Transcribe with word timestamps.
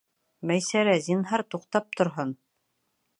Мәйсәрә, 0.51 0.95
зинһар, 1.07 1.45
туҡтап 1.55 1.93
торһон. 2.01 2.33